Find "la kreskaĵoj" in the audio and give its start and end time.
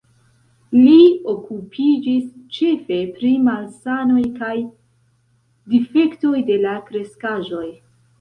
6.65-7.69